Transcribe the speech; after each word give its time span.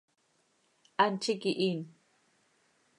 ¡Hant 1.01 1.21
z 1.25 1.27
iiqui 1.31 1.51
hiin! 1.59 1.81